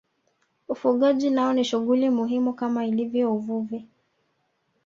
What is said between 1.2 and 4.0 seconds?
nao ni shughuli muhimu kama ilivyo uvuvi